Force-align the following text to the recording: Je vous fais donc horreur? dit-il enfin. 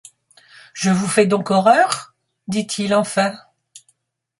Je 0.73 0.89
vous 0.89 1.05
fais 1.07 1.27
donc 1.27 1.51
horreur? 1.51 2.15
dit-il 2.47 2.95
enfin. 2.95 3.37